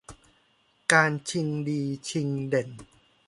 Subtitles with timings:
[0.93, 2.69] การชิงดีชิงเด่น